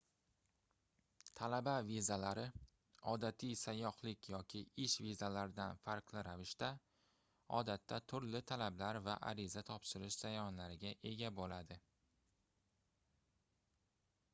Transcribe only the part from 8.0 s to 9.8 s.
turli talablar va ariza